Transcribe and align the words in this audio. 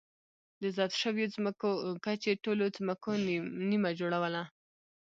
د 0.61 0.63
ضبط 0.75 0.93
شویو 1.01 1.31
ځمکو 1.35 1.69
کچې 2.05 2.31
ټولو 2.43 2.65
ځمکو 2.77 3.09
نییمه 3.67 3.91
جوړوله. 3.99 4.43